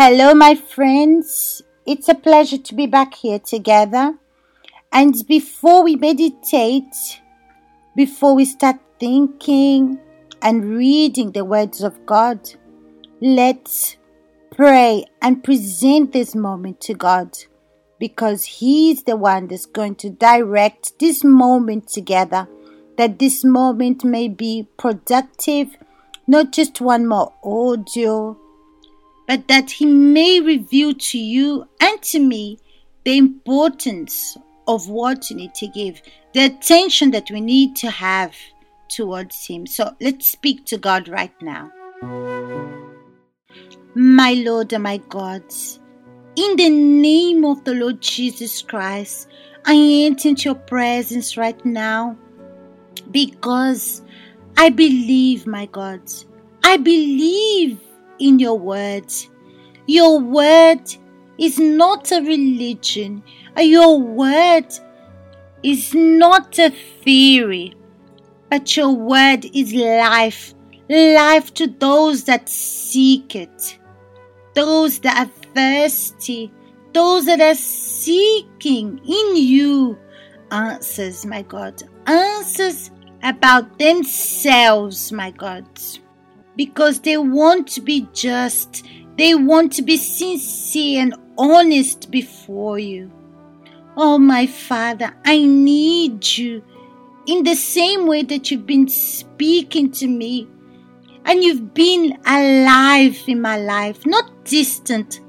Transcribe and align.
Hello, 0.00 0.32
my 0.32 0.54
friends. 0.54 1.60
It's 1.84 2.08
a 2.08 2.14
pleasure 2.14 2.58
to 2.58 2.74
be 2.76 2.86
back 2.86 3.14
here 3.14 3.40
together. 3.40 4.14
And 4.92 5.12
before 5.26 5.82
we 5.82 5.96
meditate, 5.96 7.20
before 7.96 8.36
we 8.36 8.44
start 8.44 8.76
thinking 9.00 9.98
and 10.40 10.76
reading 10.76 11.32
the 11.32 11.44
words 11.44 11.82
of 11.82 12.06
God, 12.06 12.38
let's 13.20 13.96
pray 14.52 15.04
and 15.20 15.42
present 15.42 16.12
this 16.12 16.32
moment 16.32 16.80
to 16.82 16.94
God 16.94 17.36
because 17.98 18.44
He's 18.44 19.02
the 19.02 19.16
one 19.16 19.48
that's 19.48 19.66
going 19.66 19.96
to 19.96 20.10
direct 20.10 20.96
this 21.00 21.24
moment 21.24 21.88
together, 21.88 22.46
that 22.98 23.18
this 23.18 23.42
moment 23.42 24.04
may 24.04 24.28
be 24.28 24.68
productive, 24.76 25.76
not 26.28 26.52
just 26.52 26.80
one 26.80 27.04
more 27.04 27.32
audio 27.42 28.38
but 29.28 29.46
that 29.46 29.70
He 29.70 29.86
may 29.86 30.40
reveal 30.40 30.94
to 30.94 31.18
you 31.18 31.68
and 31.80 32.02
to 32.02 32.18
me 32.18 32.58
the 33.04 33.16
importance 33.16 34.36
of 34.66 34.88
what 34.88 35.30
you 35.30 35.36
need 35.36 35.54
to 35.54 35.68
give, 35.68 36.02
the 36.34 36.46
attention 36.46 37.12
that 37.12 37.30
we 37.30 37.40
need 37.40 37.76
to 37.76 37.90
have 37.90 38.34
towards 38.88 39.46
Him. 39.46 39.66
So 39.66 39.94
let's 40.00 40.26
speak 40.26 40.64
to 40.66 40.78
God 40.78 41.08
right 41.08 41.32
now. 41.40 41.70
My 43.94 44.32
Lord 44.32 44.72
and 44.72 44.82
my 44.82 44.96
God, 44.96 45.44
in 46.36 46.56
the 46.56 46.70
name 46.70 47.44
of 47.44 47.64
the 47.64 47.74
Lord 47.74 48.00
Jesus 48.00 48.62
Christ, 48.62 49.28
I 49.66 49.74
enter 49.74 50.28
into 50.28 50.44
your 50.44 50.54
presence 50.54 51.36
right 51.36 51.62
now 51.64 52.16
because 53.10 54.02
I 54.56 54.70
believe, 54.70 55.46
my 55.46 55.66
God, 55.66 56.00
I 56.62 56.76
believe 56.76 57.80
in 58.18 58.38
your 58.38 58.58
word. 58.58 59.12
Your 59.86 60.20
word 60.20 60.82
is 61.38 61.58
not 61.58 62.12
a 62.12 62.20
religion. 62.20 63.22
Uh, 63.56 63.62
your 63.62 63.98
word 63.98 64.66
is 65.62 65.94
not 65.94 66.58
a 66.58 66.70
theory, 66.70 67.74
but 68.50 68.76
your 68.76 68.92
word 68.92 69.46
is 69.54 69.72
life. 69.72 70.54
Life 70.88 71.52
to 71.54 71.66
those 71.66 72.24
that 72.24 72.48
seek 72.48 73.36
it, 73.36 73.78
those 74.54 75.00
that 75.00 75.26
are 75.26 75.32
thirsty, 75.54 76.50
those 76.94 77.26
that 77.26 77.40
are 77.40 77.54
seeking 77.54 78.98
in 78.98 79.36
you 79.36 79.98
answers, 80.50 81.26
my 81.26 81.42
God. 81.42 81.82
Answers 82.06 82.90
about 83.22 83.78
themselves, 83.78 85.12
my 85.12 85.30
God 85.30 85.66
because 86.58 86.98
they 87.00 87.16
want 87.16 87.68
to 87.68 87.80
be 87.80 88.08
just, 88.12 88.84
they 89.16 89.34
want 89.36 89.72
to 89.72 89.80
be 89.80 89.96
sincere 89.96 91.00
and 91.00 91.14
honest 91.38 92.10
before 92.10 92.80
you. 92.80 93.10
Oh, 93.96 94.18
my 94.18 94.46
Father, 94.46 95.14
I 95.24 95.44
need 95.44 96.26
you 96.36 96.64
in 97.28 97.44
the 97.44 97.54
same 97.54 98.08
way 98.08 98.24
that 98.24 98.50
you've 98.50 98.66
been 98.66 98.88
speaking 98.88 99.92
to 99.92 100.08
me 100.08 100.48
and 101.24 101.44
you've 101.44 101.74
been 101.74 102.18
alive 102.26 103.16
in 103.28 103.40
my 103.40 103.56
life, 103.56 104.04
not 104.04 104.44
distant 104.44 105.20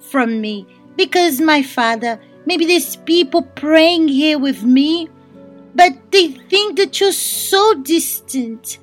from 0.00 0.40
me. 0.40 0.66
Because, 0.96 1.38
my 1.38 1.62
Father, 1.62 2.18
maybe 2.46 2.64
there's 2.64 2.96
people 2.96 3.42
praying 3.42 4.08
here 4.08 4.38
with 4.38 4.62
me, 4.62 5.10
but 5.74 5.92
they 6.12 6.28
think 6.28 6.78
that 6.78 6.98
you're 6.98 7.12
so 7.12 7.74
distant 7.82 8.78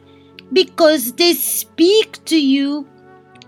because 0.54 1.14
they 1.14 1.34
speak 1.34 2.24
to 2.26 2.40
you 2.40 2.88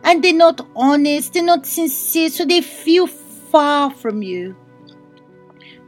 and 0.04 0.24
they're 0.24 0.34
not 0.34 0.66
honest, 0.76 1.34
they're 1.34 1.44
not 1.44 1.66
sincere, 1.66 2.30
so 2.30 2.46
they 2.46 2.62
feel 2.62 3.08
far 3.08 3.92
from 3.92 4.22
you. 4.22 4.56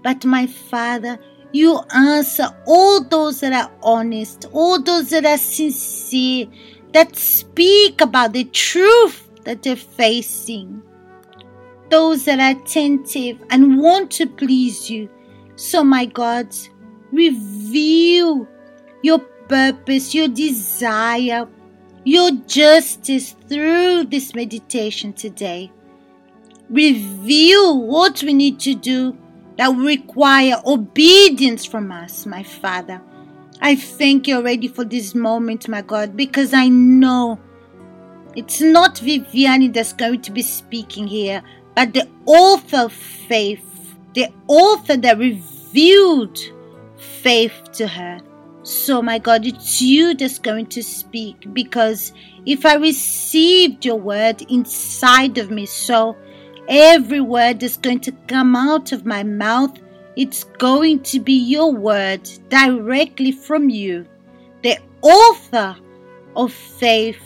But 0.03 0.25
my 0.25 0.47
Father, 0.47 1.19
you 1.51 1.79
answer 1.95 2.47
all 2.66 3.03
those 3.03 3.39
that 3.41 3.53
are 3.53 3.72
honest, 3.81 4.45
all 4.51 4.81
those 4.81 5.09
that 5.09 5.25
are 5.25 5.38
sincere, 5.38 6.47
that 6.94 7.16
speak 7.16 8.01
about 8.01 8.33
the 8.33 8.45
truth 8.45 9.29
that 9.44 9.63
they're 9.63 9.75
facing, 9.75 10.81
those 11.89 12.25
that 12.25 12.39
are 12.39 12.59
attentive 12.59 13.44
and 13.50 13.79
want 13.79 14.12
to 14.12 14.28
please 14.28 14.89
you. 14.89 15.09
So, 15.56 15.83
my 15.83 16.06
God, 16.06 16.56
reveal 17.12 18.47
your 19.01 19.19
purpose, 19.49 20.15
your 20.15 20.29
desire, 20.29 21.47
your 22.05 22.31
justice 22.47 23.35
through 23.49 24.05
this 24.05 24.33
meditation 24.33 25.11
today. 25.11 25.71
Reveal 26.69 27.81
what 27.81 28.23
we 28.23 28.33
need 28.33 28.59
to 28.61 28.75
do 28.75 29.17
that 29.57 29.69
will 29.69 29.85
require 29.85 30.61
obedience 30.65 31.65
from 31.65 31.91
us, 31.91 32.25
my 32.25 32.43
Father. 32.43 33.01
I 33.61 33.75
thank 33.75 34.27
you 34.27 34.38
already 34.38 34.69
for 34.69 34.85
this 34.85 35.13
moment, 35.13 35.67
my 35.67 35.81
God, 35.81 36.15
because 36.15 36.53
I 36.53 36.69
know 36.69 37.39
it's 38.35 38.61
not 38.61 38.95
Viviani 38.95 39.73
that's 39.73 39.91
going 39.91 40.21
to 40.21 40.31
be 40.31 40.43
speaking 40.43 41.07
here, 41.07 41.43
but 41.75 41.93
the 41.93 42.07
author 42.25 42.77
of 42.77 42.93
faith, 42.93 43.65
the 44.13 44.27
author 44.47 44.95
that 44.95 45.17
revealed 45.17 46.38
faith 46.97 47.71
to 47.73 47.88
her. 47.88 48.21
So, 48.63 49.01
my 49.01 49.19
God, 49.19 49.45
it's 49.45 49.81
you 49.81 50.13
that's 50.13 50.37
going 50.37 50.67
to 50.67 50.83
speak 50.83 51.53
because 51.53 52.11
if 52.45 52.65
I 52.65 52.75
received 52.75 53.85
your 53.85 53.95
word 53.95 54.41
inside 54.51 55.37
of 55.37 55.49
me, 55.49 55.65
so 55.65 56.17
every 56.67 57.21
word 57.21 57.61
that's 57.61 57.77
going 57.77 58.01
to 58.01 58.11
come 58.27 58.55
out 58.55 58.91
of 58.91 59.05
my 59.05 59.23
mouth, 59.23 59.77
it's 60.15 60.43
going 60.43 61.01
to 61.03 61.19
be 61.19 61.33
your 61.33 61.73
word 61.73 62.29
directly 62.49 63.31
from 63.31 63.69
you, 63.69 64.05
the 64.61 64.77
author 65.01 65.77
of 66.35 66.51
faith, 66.51 67.21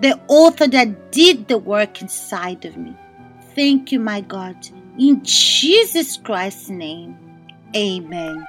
the 0.00 0.20
author 0.28 0.66
that 0.66 1.10
did 1.10 1.48
the 1.48 1.58
work 1.58 2.02
inside 2.02 2.64
of 2.64 2.76
me. 2.76 2.94
Thank 3.54 3.92
you, 3.92 3.98
my 3.98 4.20
God. 4.20 4.56
In 4.98 5.22
Jesus 5.24 6.18
Christ's 6.18 6.68
name, 6.68 7.16
amen. 7.74 8.46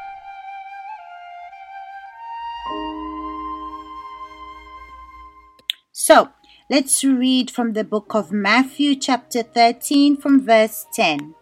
So 6.03 6.29
let's 6.67 7.03
read 7.03 7.51
from 7.51 7.73
the 7.73 7.84
book 7.84 8.16
of 8.16 8.31
Matthew, 8.31 8.95
chapter 8.95 9.44
13, 9.44 10.17
from 10.17 10.44
verse 10.44 10.88
10. 10.95 11.35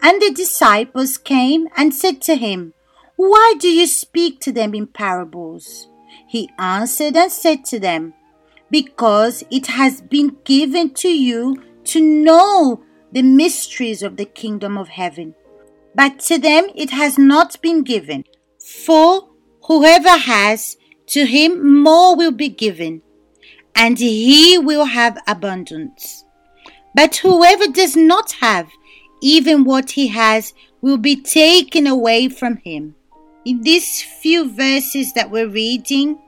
And 0.00 0.22
the 0.22 0.30
disciples 0.32 1.18
came 1.18 1.66
and 1.76 1.92
said 1.92 2.22
to 2.22 2.36
him, 2.36 2.72
Why 3.16 3.54
do 3.58 3.66
you 3.66 3.88
speak 3.88 4.38
to 4.42 4.52
them 4.52 4.76
in 4.76 4.86
parables? 4.86 5.88
He 6.28 6.50
answered 6.56 7.16
and 7.16 7.32
said 7.32 7.64
to 7.64 7.80
them, 7.80 8.14
Because 8.70 9.42
it 9.50 9.66
has 9.66 10.00
been 10.00 10.36
given 10.44 10.94
to 10.94 11.08
you 11.08 11.60
to 11.86 12.00
know 12.00 12.84
the 13.10 13.22
mysteries 13.22 14.04
of 14.04 14.18
the 14.18 14.24
kingdom 14.24 14.78
of 14.78 14.86
heaven. 14.86 15.34
But 15.96 16.20
to 16.30 16.38
them 16.38 16.68
it 16.76 16.90
has 16.90 17.18
not 17.18 17.60
been 17.60 17.82
given. 17.82 18.22
For 18.84 19.30
whoever 19.64 20.16
has, 20.16 20.76
to 21.08 21.26
him 21.26 21.82
more 21.82 22.14
will 22.14 22.30
be 22.30 22.48
given 22.48 23.02
and 23.76 23.98
he 23.98 24.58
will 24.58 24.84
have 24.84 25.18
abundance. 25.26 26.24
But 26.94 27.16
whoever 27.16 27.66
does 27.66 27.96
not 27.96 28.32
have, 28.32 28.68
even 29.20 29.64
what 29.64 29.92
he 29.92 30.08
has, 30.08 30.54
will 30.80 30.98
be 30.98 31.16
taken 31.16 31.86
away 31.86 32.28
from 32.28 32.58
him. 32.58 32.94
In 33.44 33.62
these 33.62 34.02
few 34.02 34.50
verses 34.50 35.12
that 35.14 35.30
we're 35.30 35.48
reading, 35.48 36.18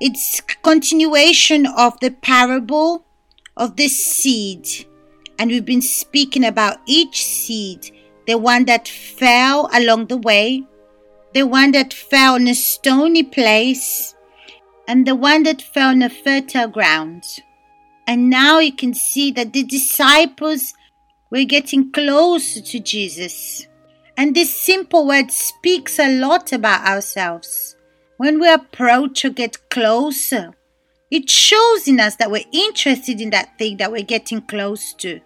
it's 0.00 0.40
continuation 0.62 1.66
of 1.66 1.98
the 2.00 2.10
parable 2.10 3.04
of 3.56 3.76
the 3.76 3.88
seed. 3.88 4.66
And 5.38 5.50
we've 5.50 5.64
been 5.64 5.82
speaking 5.82 6.44
about 6.44 6.78
each 6.86 7.24
seed 7.24 7.90
the 8.26 8.38
one 8.38 8.64
that 8.66 8.86
fell 8.86 9.68
along 9.74 10.06
the 10.06 10.16
way, 10.16 10.62
the 11.34 11.42
one 11.42 11.72
that 11.72 11.92
fell 11.92 12.36
in 12.36 12.46
a 12.48 12.54
stony 12.54 13.22
place, 13.22 14.14
and 14.90 15.06
the 15.06 15.14
one 15.14 15.44
that 15.44 15.62
fell 15.62 15.90
on 15.90 16.02
a 16.02 16.10
fertile 16.10 16.66
ground. 16.66 17.22
And 18.08 18.28
now 18.28 18.58
you 18.58 18.72
can 18.72 18.92
see 18.92 19.30
that 19.30 19.52
the 19.52 19.62
disciples 19.62 20.74
were 21.30 21.44
getting 21.44 21.92
closer 21.92 22.60
to 22.60 22.80
Jesus. 22.80 23.68
And 24.16 24.34
this 24.34 24.52
simple 24.52 25.06
word 25.06 25.30
speaks 25.30 26.00
a 26.00 26.18
lot 26.18 26.52
about 26.52 26.84
ourselves. 26.84 27.76
When 28.16 28.40
we 28.40 28.52
approach 28.52 29.24
or 29.24 29.30
get 29.30 29.70
closer, 29.70 30.54
it 31.08 31.30
shows 31.30 31.86
in 31.86 32.00
us 32.00 32.16
that 32.16 32.32
we're 32.32 32.50
interested 32.50 33.20
in 33.20 33.30
that 33.30 33.56
thing 33.58 33.76
that 33.76 33.92
we're 33.92 34.02
getting 34.02 34.42
close 34.42 34.92
to. 34.94 35.20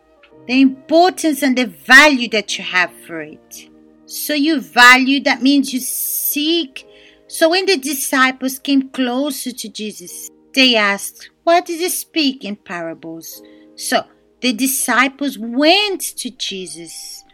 The 0.47 0.61
importance 0.61 1.43
and 1.43 1.57
the 1.57 1.69
value 1.69 2.29
that 2.29 2.59
you 2.59 2.65
have 2.65 2.93
for 3.07 3.23
it. 3.23 3.71
So 4.05 4.35
you 4.35 4.61
value, 4.61 5.21
that 5.23 5.41
means 5.41 5.73
you 5.73 5.81
seek 5.81 6.87
so 7.35 7.49
when 7.49 7.67
the 7.67 7.77
disciples 7.77 8.61
came 8.61 8.91
closer 8.91 9.51
to 9.51 9.69
Jesus, 9.69 10.31
they 10.55 10.77
asked, 10.77 11.31
Why 11.43 11.63
did 11.63 11.81
he 11.81 11.89
speak 11.89 12.45
in 12.45 12.55
parables? 12.55 13.43
So 13.75 14.05
the 14.41 14.53
disciples 14.53 15.37
went 15.37 16.01
to 16.19 16.31
Jesus 16.31 17.25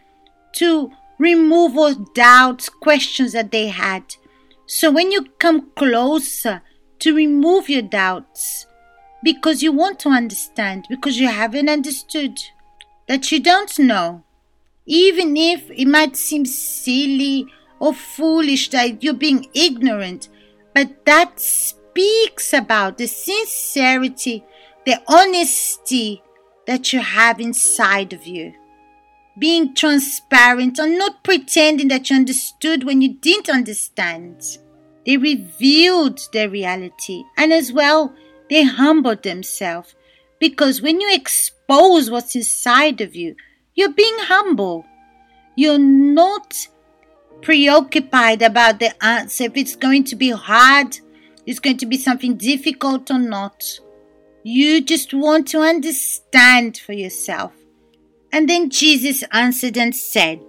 to 0.53 0.91
remove 1.19 1.77
all 1.77 1.93
doubts, 2.15 2.67
questions 2.67 3.33
that 3.33 3.51
they 3.51 3.67
had. 3.67 4.15
So 4.65 4.89
when 4.89 5.11
you 5.11 5.25
come 5.37 5.69
closer 5.75 6.63
to 6.97 7.15
remove 7.15 7.69
your 7.69 7.83
doubts, 7.83 8.65
because 9.23 9.61
you 9.61 9.71
want 9.71 9.99
to 9.99 10.09
understand, 10.09 10.87
because 10.89 11.19
you 11.19 11.27
haven't 11.27 11.69
understood, 11.69 12.39
that 13.07 13.31
you 13.31 13.39
don't 13.39 13.77
know, 13.77 14.23
even 14.87 15.37
if 15.37 15.69
it 15.69 15.87
might 15.87 16.15
seem 16.15 16.47
silly 16.47 17.45
or 17.81 17.93
foolish 17.93 18.69
that 18.69 19.03
you're 19.03 19.13
being 19.13 19.49
ignorant, 19.53 20.29
but 20.73 21.05
that 21.05 21.39
speaks 21.39 22.53
about 22.53 22.97
the 22.97 23.07
sincerity, 23.07 24.45
the 24.85 25.01
honesty 25.07 26.23
that 26.67 26.93
you 26.93 26.99
have 27.01 27.41
inside 27.41 28.13
of 28.13 28.25
you 28.25 28.53
being 29.39 29.73
transparent 29.73 30.77
and 30.77 30.97
not 30.97 31.23
pretending 31.23 31.87
that 31.87 32.09
you 32.09 32.15
understood 32.15 32.83
when 32.83 33.01
you 33.01 33.13
didn't 33.15 33.49
understand. 33.49 34.57
They 35.05 35.17
revealed 35.17 36.19
their 36.33 36.49
reality 36.49 37.23
and 37.37 37.51
as 37.51 37.71
well 37.71 38.13
they 38.49 38.63
humbled 38.63 39.23
themselves 39.23 39.95
because 40.39 40.81
when 40.81 40.99
you 40.99 41.09
expose 41.13 42.11
what's 42.11 42.35
inside 42.35 43.01
of 43.01 43.15
you, 43.15 43.35
you're 43.73 43.93
being 43.93 44.17
humble. 44.19 44.85
You're 45.55 45.79
not 45.79 46.67
preoccupied 47.41 48.41
about 48.41 48.79
the 48.79 49.03
answer 49.03 49.45
if 49.45 49.57
it's 49.57 49.75
going 49.75 50.03
to 50.05 50.15
be 50.15 50.29
hard, 50.31 50.99
it's 51.45 51.59
going 51.59 51.77
to 51.77 51.85
be 51.85 51.97
something 51.97 52.37
difficult 52.37 53.09
or 53.09 53.19
not. 53.19 53.63
You 54.43 54.81
just 54.81 55.13
want 55.13 55.47
to 55.49 55.59
understand 55.59 56.77
for 56.77 56.93
yourself. 56.93 57.53
And 58.31 58.49
then 58.49 58.69
Jesus 58.69 59.23
answered 59.31 59.77
and 59.77 59.95
said, 59.95 60.41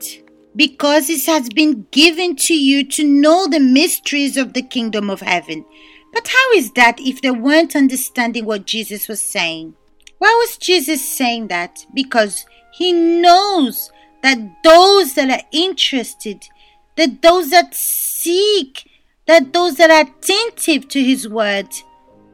Because 0.54 1.10
it 1.10 1.26
has 1.26 1.48
been 1.48 1.86
given 1.90 2.36
to 2.36 2.54
you 2.54 2.84
to 2.90 3.04
know 3.04 3.46
the 3.46 3.60
mysteries 3.60 4.36
of 4.36 4.52
the 4.52 4.62
kingdom 4.62 5.10
of 5.10 5.20
heaven. 5.20 5.64
But 6.12 6.28
how 6.28 6.52
is 6.54 6.72
that 6.72 7.00
if 7.00 7.22
they 7.22 7.30
weren't 7.30 7.74
understanding 7.74 8.44
what 8.44 8.66
Jesus 8.66 9.08
was 9.08 9.20
saying? 9.20 9.74
Why 10.18 10.28
was 10.40 10.56
Jesus 10.56 11.06
saying 11.06 11.48
that? 11.48 11.84
Because 11.92 12.46
he 12.72 12.92
knows 12.92 13.90
that 14.22 14.38
those 14.62 15.14
that 15.14 15.30
are 15.30 15.46
interested, 15.50 16.46
that 16.96 17.22
those 17.22 17.50
that 17.50 17.74
seek, 17.74 18.88
that 19.26 19.52
those 19.52 19.76
that 19.76 19.90
are 19.90 20.08
attentive 20.10 20.88
to 20.88 21.02
his 21.02 21.28
word, 21.28 21.68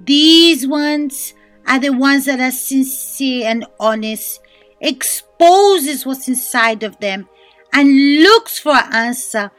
these 0.01 0.67
ones 0.67 1.35
are 1.67 1.79
the 1.79 1.91
ones 1.91 2.25
that 2.25 2.41
are 2.41 2.51
sincere 2.51 3.49
and 3.49 3.67
honest 3.79 4.41
exposes 4.81 6.07
what's 6.07 6.29
inside 6.29 6.83
of 6.83 6.99
them 7.01 7.29
and 7.73 8.23
looks 8.23 8.59
for 8.59 8.73
an 8.73 8.93
answer 8.93 9.51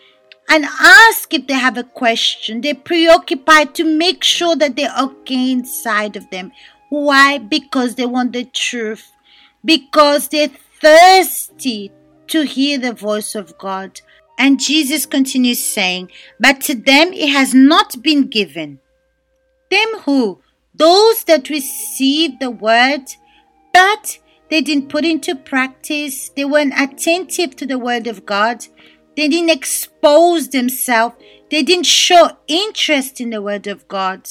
and 0.49 0.65
ask 0.65 1.31
if 1.33 1.45
they 1.45 1.53
have 1.53 1.77
a 1.77 1.83
question. 1.83 2.61
They're 2.61 2.73
preoccupied 2.73 3.75
to 3.75 3.83
make 3.83 4.23
sure 4.23 4.55
that 4.55 4.75
they're 4.75 4.95
okay 4.99 5.51
inside 5.51 6.15
of 6.15 6.29
them. 6.31 6.51
Why? 6.89 7.37
Because 7.37 7.95
they 7.95 8.07
want 8.07 8.33
the 8.33 8.45
truth. 8.45 9.11
Because 9.63 10.29
they're 10.29 10.49
thirsty 10.81 11.91
to 12.27 12.41
hear 12.41 12.79
the 12.79 12.93
voice 12.93 13.35
of 13.35 13.57
God. 13.59 14.01
And 14.39 14.57
Jesus 14.57 15.05
continues 15.05 15.61
saying, 15.61 16.11
But 16.39 16.61
to 16.61 16.73
them 16.73 17.11
it 17.11 17.27
has 17.27 17.53
not 17.53 18.01
been 18.01 18.27
given. 18.27 18.79
Them 19.69 19.99
who? 20.05 20.39
Those 20.73 21.25
that 21.25 21.49
receive 21.49 22.39
the 22.39 22.49
word, 22.49 23.03
but 23.73 24.17
they 24.49 24.61
didn't 24.61 24.87
put 24.87 25.03
into 25.03 25.35
practice. 25.35 26.29
They 26.29 26.45
weren't 26.45 26.79
attentive 26.79 27.57
to 27.57 27.65
the 27.65 27.77
word 27.77 28.07
of 28.07 28.25
God. 28.25 28.65
They 29.17 29.27
didn't 29.27 29.49
expose 29.49 30.47
themselves. 30.47 31.15
They 31.51 31.61
didn't 31.61 31.85
show 31.85 32.37
interest 32.47 33.19
in 33.19 33.31
the 33.31 33.41
word 33.41 33.67
of 33.67 33.89
God. 33.89 34.29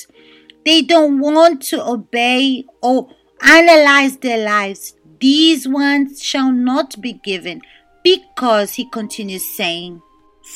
They 0.65 0.81
don't 0.81 1.21
want 1.21 1.61
to 1.65 1.87
obey 1.87 2.65
or 2.83 3.11
analyze 3.43 4.17
their 4.17 4.43
lives. 4.43 4.95
These 5.21 5.69
ones 5.69 6.23
shall 6.23 6.51
not 6.51 6.99
be 7.01 7.13
given 7.13 7.61
because 8.03 8.75
he 8.75 8.85
continues 8.85 9.47
saying, 9.47 10.03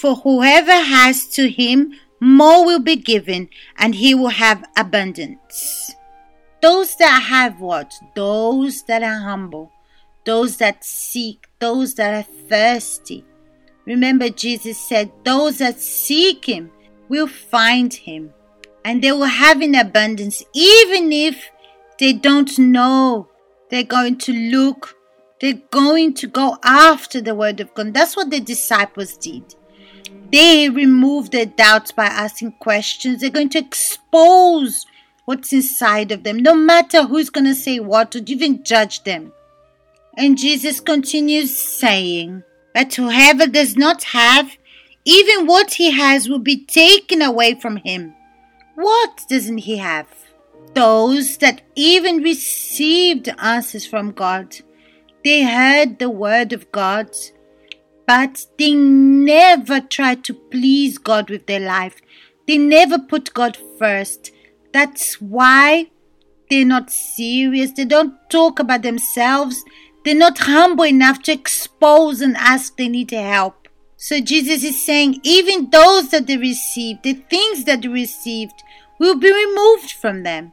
For 0.00 0.16
whoever 0.16 0.72
has 0.72 1.26
to 1.30 1.50
him, 1.50 1.94
more 2.20 2.64
will 2.64 2.80
be 2.80 2.96
given, 2.96 3.48
and 3.76 3.94
he 3.94 4.14
will 4.14 4.28
have 4.28 4.64
abundance. 4.76 5.94
Those 6.62 6.94
that 6.96 7.24
have 7.24 7.60
what? 7.60 7.92
Those 8.14 8.82
that 8.84 9.02
are 9.02 9.18
humble, 9.18 9.72
those 10.24 10.58
that 10.58 10.84
seek, 10.84 11.48
those 11.58 11.94
that 11.94 12.14
are 12.14 12.48
thirsty. 12.48 13.24
Remember, 13.84 14.28
Jesus 14.28 14.78
said, 14.78 15.10
Those 15.24 15.58
that 15.58 15.80
seek 15.80 16.44
Him 16.44 16.70
will 17.08 17.26
find 17.26 17.92
Him, 17.92 18.32
and 18.84 19.02
they 19.02 19.10
will 19.10 19.24
have 19.24 19.60
in 19.60 19.74
abundance, 19.74 20.44
even 20.54 21.10
if 21.12 21.50
they 21.98 22.12
don't 22.12 22.56
know. 22.58 23.28
They're 23.70 23.82
going 23.82 24.18
to 24.18 24.32
look, 24.32 24.96
they're 25.42 25.60
going 25.72 26.14
to 26.14 26.28
go 26.28 26.56
after 26.62 27.20
the 27.20 27.34
Word 27.34 27.58
of 27.58 27.74
God. 27.74 27.92
That's 27.92 28.16
what 28.16 28.30
the 28.30 28.38
disciples 28.38 29.16
did. 29.16 29.56
They 30.30 30.70
remove 30.70 31.30
their 31.32 31.46
doubts 31.46 31.90
by 31.90 32.06
asking 32.06 32.52
questions. 32.52 33.20
They're 33.20 33.30
going 33.30 33.48
to 33.50 33.58
expose 33.58 34.86
what's 35.24 35.52
inside 35.52 36.12
of 36.12 36.22
them, 36.22 36.38
no 36.38 36.54
matter 36.54 37.02
who's 37.02 37.28
going 37.28 37.46
to 37.46 37.56
say 37.56 37.80
what 37.80 38.14
or 38.14 38.20
even 38.24 38.62
judge 38.62 39.02
them. 39.02 39.32
And 40.16 40.38
Jesus 40.38 40.78
continues 40.78 41.56
saying, 41.56 42.44
But 42.72 42.94
whoever 42.94 43.48
does 43.48 43.76
not 43.76 44.04
have, 44.04 44.56
even 45.04 45.48
what 45.48 45.74
he 45.74 45.90
has 45.90 46.28
will 46.28 46.38
be 46.38 46.64
taken 46.64 47.20
away 47.20 47.56
from 47.56 47.78
him. 47.78 48.14
What 48.76 49.22
doesn't 49.28 49.58
he 49.58 49.78
have? 49.78 50.06
Those 50.74 51.38
that 51.38 51.62
even 51.74 52.22
received 52.22 53.28
answers 53.40 53.84
from 53.84 54.12
God. 54.12 54.54
They 55.24 55.44
heard 55.44 55.98
the 55.98 56.10
word 56.10 56.52
of 56.52 56.70
God, 56.72 57.10
but 58.06 58.46
they 58.58 58.74
never 58.74 59.80
tried 59.80 60.24
to 60.24 60.34
please 60.34 60.98
God 60.98 61.30
with 61.30 61.46
their 61.46 61.60
life. 61.60 62.00
They 62.46 62.58
never 62.58 62.98
put 62.98 63.32
God 63.32 63.56
first. 63.78 64.32
That's 64.72 65.20
why 65.20 65.91
they're 66.50 66.64
not 66.64 66.91
serious. 66.91 67.72
They 67.72 67.84
don't 67.84 68.14
talk 68.31 68.58
about 68.58 68.82
themselves. 68.82 69.62
They're 70.05 70.14
not 70.14 70.38
humble 70.38 70.84
enough 70.84 71.22
to 71.22 71.32
expose 71.32 72.20
and 72.20 72.36
ask 72.36 72.76
they 72.76 72.88
need 72.88 73.12
help. 73.12 73.69
So 73.96 74.20
Jesus 74.20 74.64
is 74.64 74.84
saying, 74.84 75.20
even 75.22 75.70
those 75.70 76.10
that 76.10 76.26
they 76.26 76.36
received, 76.36 77.05
the 77.05 77.14
things 77.14 77.64
that 77.67 77.82
they 77.82 77.88
received, 77.88 78.64
will 78.98 79.17
be 79.17 79.32
removed 79.32 79.93
from 79.93 80.24
them. 80.24 80.52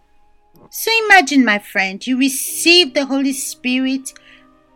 So 0.69 0.91
imagine, 1.05 1.43
my 1.43 1.57
friend, 1.57 2.05
you 2.05 2.19
receive 2.19 2.93
the 2.93 3.05
Holy 3.07 3.33
Spirit, 3.33 4.13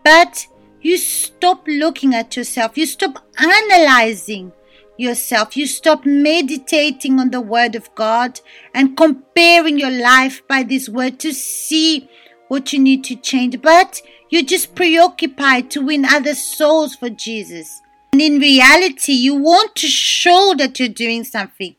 but 0.03 0.47
you 0.81 0.97
stop 0.97 1.63
looking 1.67 2.13
at 2.13 2.35
yourself. 2.35 2.77
You 2.77 2.85
stop 2.85 3.23
analyzing 3.37 4.51
yourself. 4.97 5.55
You 5.57 5.65
stop 5.65 6.05
meditating 6.05 7.19
on 7.19 7.31
the 7.31 7.41
Word 7.41 7.75
of 7.75 7.93
God 7.95 8.39
and 8.73 8.97
comparing 8.97 9.79
your 9.79 9.91
life 9.91 10.45
by 10.47 10.63
this 10.63 10.89
Word 10.89 11.19
to 11.19 11.33
see 11.33 12.09
what 12.47 12.73
you 12.73 12.79
need 12.79 13.03
to 13.05 13.15
change. 13.15 13.61
But 13.61 14.01
you're 14.29 14.43
just 14.43 14.75
preoccupied 14.75 15.71
to 15.71 15.85
win 15.85 16.05
other 16.05 16.35
souls 16.35 16.95
for 16.95 17.09
Jesus. 17.09 17.81
And 18.11 18.21
in 18.21 18.39
reality, 18.39 19.13
you 19.13 19.35
want 19.35 19.75
to 19.75 19.87
show 19.87 20.53
that 20.57 20.79
you're 20.79 20.89
doing 20.89 21.23
something. 21.23 21.75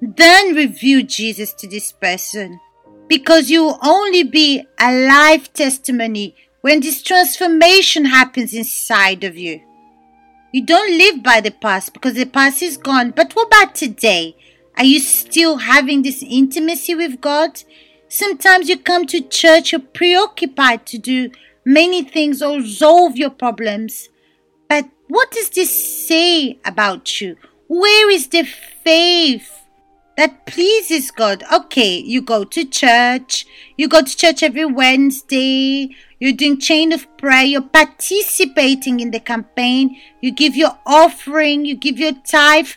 Then 0.00 0.54
review 0.54 1.02
Jesus 1.02 1.54
to 1.54 1.68
this 1.68 1.92
person. 1.92 2.60
Because 3.08 3.50
you 3.50 3.64
will 3.64 3.78
only 3.82 4.22
be 4.22 4.64
a 4.80 5.06
life 5.06 5.52
testimony 5.52 6.34
when 6.62 6.80
this 6.80 7.02
transformation 7.02 8.06
happens 8.06 8.54
inside 8.54 9.24
of 9.24 9.36
you. 9.36 9.60
You 10.52 10.64
don't 10.64 10.96
live 10.96 11.22
by 11.22 11.40
the 11.40 11.50
past 11.50 11.92
because 11.92 12.14
the 12.14 12.24
past 12.24 12.62
is 12.62 12.76
gone. 12.76 13.10
But 13.10 13.32
what 13.34 13.48
about 13.48 13.74
today? 13.74 14.36
Are 14.76 14.84
you 14.84 15.00
still 15.00 15.58
having 15.58 16.02
this 16.02 16.22
intimacy 16.22 16.94
with 16.94 17.20
God? 17.20 17.62
Sometimes 18.08 18.68
you 18.68 18.78
come 18.78 19.06
to 19.06 19.20
church, 19.20 19.72
you're 19.72 19.80
preoccupied 19.80 20.86
to 20.86 20.98
do 20.98 21.30
many 21.64 22.02
things 22.02 22.42
or 22.42 22.62
solve 22.62 23.16
your 23.16 23.30
problems. 23.30 24.08
But 24.68 24.88
what 25.08 25.30
does 25.30 25.50
this 25.50 26.06
say 26.06 26.58
about 26.64 27.20
you? 27.20 27.36
Where 27.68 28.10
is 28.10 28.28
the 28.28 28.44
faith 28.44 29.50
that 30.16 30.46
pleases 30.46 31.10
God? 31.10 31.42
Okay, 31.52 31.98
you 31.98 32.20
go 32.20 32.44
to 32.44 32.64
church, 32.64 33.46
you 33.78 33.88
go 33.88 34.02
to 34.02 34.16
church 34.16 34.42
every 34.42 34.66
Wednesday, 34.66 35.94
you're 36.22 36.32
doing 36.32 36.60
chain 36.60 36.92
of 36.92 37.08
prayer. 37.16 37.42
You're 37.42 37.62
participating 37.62 39.00
in 39.00 39.10
the 39.10 39.18
campaign. 39.18 40.00
You 40.20 40.30
give 40.30 40.54
your 40.54 40.78
offering. 40.86 41.64
You 41.64 41.74
give 41.74 41.98
your 41.98 42.12
tithe. 42.12 42.68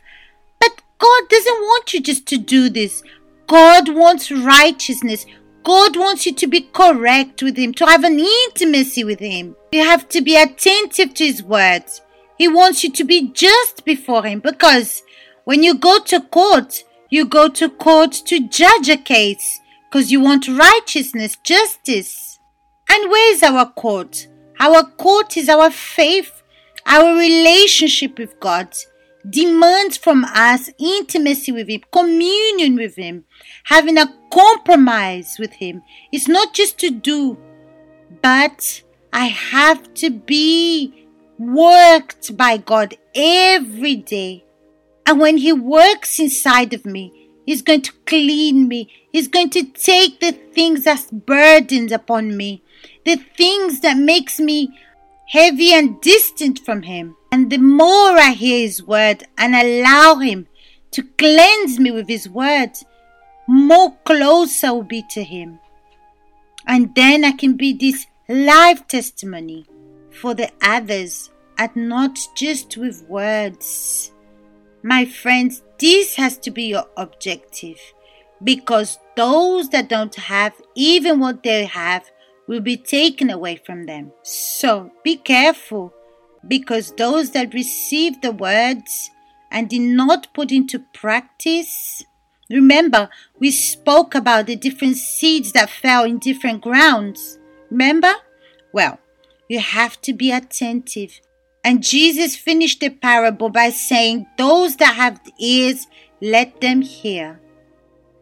But 0.60 0.82
God 0.98 1.22
doesn't 1.30 1.62
want 1.62 1.94
you 1.94 2.02
just 2.02 2.26
to 2.30 2.40
do 2.40 2.72
this. 2.72 3.04
God 3.46 3.90
wants 3.90 4.32
righteousness. 4.32 5.28
God 5.62 5.96
wants 5.96 6.26
you 6.26 6.34
to 6.34 6.48
be 6.48 6.62
correct 6.62 7.44
with 7.44 7.56
Him, 7.56 7.76
to 7.76 7.86
have 7.86 8.04
an 8.04 8.20
intimacy 8.20 9.04
with 9.04 9.20
Him. 9.20 9.56
You 9.72 9.84
have 9.84 10.10
to 10.10 10.24
be 10.24 10.36
attentive 10.36 11.14
to 11.14 11.26
His 11.28 11.44
words. 11.44 12.02
He 12.40 12.48
wants 12.48 12.84
you 12.84 12.92
to 12.94 13.04
be 13.04 13.30
just 13.32 13.86
before 13.86 14.24
Him 14.24 14.40
because 14.40 15.04
when 15.44 15.62
you 15.62 15.76
go 15.76 16.00
to 16.00 16.20
court, 16.20 16.84
you 17.12 17.26
go 17.26 17.48
to 17.50 17.70
court 17.70 18.12
to 18.26 18.48
judge 18.48 18.90
a 18.90 18.98
case 18.98 19.60
because 19.88 20.12
you 20.12 20.20
want 20.20 20.48
righteousness, 20.48 21.38
justice. 21.44 22.35
And 22.90 23.10
where 23.10 23.34
is 23.34 23.44
our 23.44 23.72
court? 23.72 24.28
Our 24.60 24.84
court 24.84 25.38
is 25.38 25.50
our 25.50 25.70
faith, 25.70 26.44
our 26.86 27.18
relationship 27.18 28.18
with 28.18 28.40
God 28.40 28.76
demands 29.30 29.98
from 29.98 30.24
us 30.26 30.70
intimacy 30.78 31.52
with 31.52 31.68
Him, 31.68 31.82
communion 31.92 32.76
with 32.76 32.96
Him, 32.96 33.26
having 33.66 33.98
a 33.98 34.14
compromise 34.32 35.38
with 35.40 35.54
Him. 35.54 35.82
It's 36.12 36.28
not 36.28 36.54
just 36.54 36.78
to 36.80 36.92
do, 36.92 37.38
but 38.22 38.84
I 39.12 39.26
have 39.26 39.94
to 39.96 40.10
be 40.10 41.08
worked 41.38 42.36
by 42.38 42.58
God 42.58 42.96
every 43.14 43.96
day. 43.96 44.46
And 45.06 45.20
when 45.20 45.38
He 45.38 45.54
works 45.54 46.20
inside 46.20 46.74
of 46.74 46.86
me, 46.86 47.30
He's 47.46 47.62
going 47.62 47.82
to 47.82 47.94
clean 48.06 48.68
me. 48.68 48.90
He's 49.12 49.28
going 49.28 49.52
to 49.52 49.64
take 49.64 50.20
the 50.20 50.32
things 50.32 50.84
that's 50.84 51.12
burdened 51.12 51.92
upon 51.92 52.36
me, 52.36 52.64
the 53.06 53.16
things 53.16 53.80
that 53.82 53.98
makes 53.98 54.40
me 54.40 54.78
heavy 55.28 55.74
and 55.74 56.00
distant 56.02 56.60
from 56.60 56.84
Him. 56.84 57.16
And 57.32 57.50
the 57.50 57.58
more 57.58 58.18
I 58.18 58.32
hear 58.32 58.60
His 58.60 58.84
word 58.84 59.24
and 59.38 59.56
allow 59.56 60.16
Him 60.16 60.48
to 60.92 61.04
cleanse 61.04 61.80
me 61.80 61.92
with 61.92 62.08
His 62.08 62.28
word, 62.30 62.72
more 63.48 63.96
close 64.06 64.64
I 64.64 64.72
will 64.72 64.84
be 64.84 65.04
to 65.12 65.24
Him. 65.24 65.60
And 66.68 66.94
then 66.96 67.24
I 67.24 67.32
can 67.32 67.54
be 67.56 67.74
this 67.74 68.08
live 68.28 68.88
testimony 68.88 69.66
for 70.10 70.34
the 70.34 70.52
others 70.62 71.30
and 71.58 71.76
not 71.76 72.18
just 72.36 72.76
with 72.78 73.04
words. 73.08 74.12
My 74.82 75.06
friends, 75.06 75.62
this 75.80 76.16
has 76.16 76.38
to 76.40 76.52
be 76.52 76.64
your 76.64 76.86
objective 76.98 77.80
because 78.44 78.98
those 79.16 79.70
that 79.70 79.90
don't 79.90 80.16
have 80.16 80.54
even 80.76 81.20
what 81.20 81.44
they 81.44 81.66
have 81.66 82.10
will 82.48 82.62
be 82.62 82.78
taken 82.78 83.30
away 83.30 83.56
from 83.56 83.86
them. 83.86 84.12
So 84.24 84.92
be 85.04 85.18
careful 85.18 85.94
because 86.48 86.92
those 86.92 87.32
that 87.32 87.54
receive 87.54 88.22
the 88.22 88.32
words 88.32 89.10
and 89.52 89.70
did 89.70 89.82
not 89.82 90.34
put 90.34 90.52
into 90.52 90.80
practice, 90.94 92.04
remember, 92.50 93.10
we 93.40 93.52
spoke 93.52 94.16
about 94.16 94.46
the 94.48 94.56
different 94.56 94.98
seeds 94.98 95.52
that 95.54 95.70
fell 95.70 96.04
in 96.04 96.20
different 96.20 96.62
grounds. 96.62 97.40
Remember? 97.72 98.14
Well, 98.74 99.00
you 99.48 99.60
have 99.60 100.00
to 100.02 100.14
be 100.14 100.32
attentive. 100.32 101.20
And 101.64 101.82
Jesus 101.82 102.36
finished 102.36 102.80
the 102.80 102.90
parable 102.90 103.50
by 103.50 103.72
saying, 103.72 104.28
Those 104.38 104.76
that 104.78 104.96
have 104.96 105.20
ears, 105.40 105.88
let 106.22 106.62
them 106.62 106.82
hear. 106.82 107.40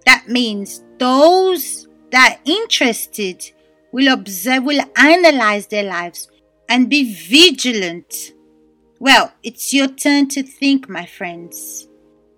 That 0.06 0.30
means 0.30 0.84
those 0.98 1.88
that 2.12 2.38
are 2.38 2.42
interested 2.46 3.53
will 3.94 4.12
observe, 4.12 4.64
will 4.64 4.84
analyze 4.98 5.68
their 5.68 5.84
lives 5.84 6.28
and 6.68 6.90
be 6.90 7.14
vigilant. 7.14 8.34
Well, 9.00 9.32
it's 9.44 9.74
your 9.74 9.88
turn 9.88 10.28
to 10.30 10.44
think, 10.44 10.90
my 10.90 11.06
friends. 11.06 11.88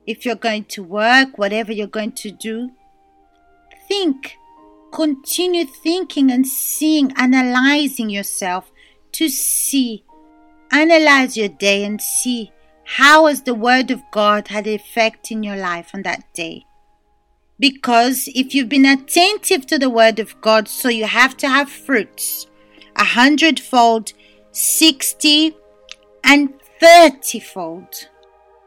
If 0.06 0.26
you're 0.26 0.36
going 0.36 0.66
to 0.66 0.84
work, 0.84 1.38
whatever 1.38 1.72
you're 1.72 1.88
going 1.88 2.12
to 2.12 2.30
do, 2.30 2.70
think. 3.88 4.36
Continue 4.92 5.66
thinking 5.66 6.32
and 6.32 6.46
seeing, 6.46 7.12
analyzing 7.18 8.10
yourself 8.10 8.72
to 9.14 9.30
see. 9.30 10.04
Analyze 10.72 11.38
your 11.38 11.50
day 11.50 11.84
and 11.86 12.02
see 12.02 12.52
how 12.84 13.28
has 13.28 13.42
the 13.42 13.56
Word 13.56 13.92
of 13.92 14.02
God 14.12 14.50
had 14.50 14.68
effect 14.68 15.32
in 15.32 15.42
your 15.42 15.56
life 15.56 15.92
on 15.94 16.04
that 16.04 16.34
day. 16.34 16.65
Because 17.60 18.28
if 18.36 18.54
you've 18.54 18.70
been 18.70 18.86
attentive 18.86 19.66
to 19.68 19.80
the 19.80 19.90
Word 19.90 20.20
of 20.20 20.40
God, 20.42 20.68
so 20.68 20.90
you 20.90 21.06
have 21.06 21.38
to 21.38 21.48
have 21.48 21.70
fruits 21.70 22.48
a 22.98 23.04
hundredfold, 23.04 24.14
sixty, 24.52 25.56
and 26.24 26.54
thirtyfold. 26.82 28.08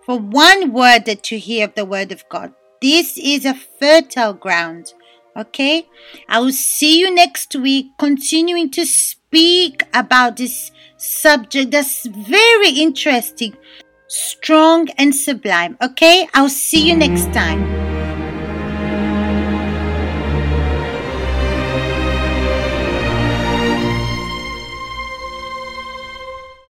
For 0.05 0.19
one 0.19 0.73
word 0.73 1.05
that 1.05 1.31
you 1.31 1.39
hear 1.39 1.67
of 1.67 1.75
the 1.75 1.85
Word 1.85 2.13
of 2.13 2.29
God, 2.29 2.53
this 2.81 3.19
is 3.19 3.45
a 3.45 3.55
fertile 3.55 4.33
ground. 4.33 4.95
Okay? 5.37 5.87
I 6.29 6.41
will 6.41 6.53
see 6.53 6.99
you 6.99 7.15
next 7.15 7.55
week, 7.55 7.87
continuing 7.99 8.71
to 8.71 8.87
speak 8.87 9.83
about 9.95 10.37
this 10.37 10.73
subject 10.97 11.71
that's 11.71 12.07
very 12.07 12.71
interesting, 12.71 13.57
strong, 14.09 14.89
and 14.97 15.15
sublime. 15.15 15.77
Okay? 15.83 16.29
I'll 16.35 16.49
see 16.49 16.89
you 16.89 16.97
next 16.97 17.33
time. 17.33 17.78